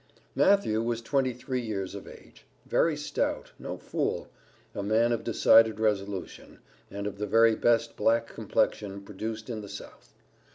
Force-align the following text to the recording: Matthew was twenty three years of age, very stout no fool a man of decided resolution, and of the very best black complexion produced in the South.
Matthew 0.33 0.81
was 0.81 0.99
twenty 0.99 1.31
three 1.31 1.61
years 1.61 1.93
of 1.93 2.07
age, 2.07 2.47
very 2.65 2.97
stout 2.97 3.51
no 3.59 3.77
fool 3.77 4.29
a 4.73 4.81
man 4.81 5.11
of 5.11 5.23
decided 5.23 5.79
resolution, 5.79 6.57
and 6.89 7.05
of 7.05 7.19
the 7.19 7.27
very 7.27 7.53
best 7.53 7.97
black 7.97 8.25
complexion 8.25 9.03
produced 9.03 9.47
in 9.47 9.61
the 9.61 9.69
South. 9.69 10.15